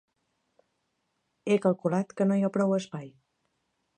He 1.51 1.59
calculat 1.67 2.17
que 2.21 2.27
no 2.31 2.39
hi 2.39 2.45
ha 2.47 2.51
prou 2.57 2.75
espai. 2.81 3.09